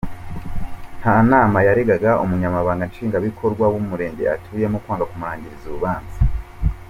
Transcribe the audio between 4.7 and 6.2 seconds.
kwanga kumurangiriza urubanza.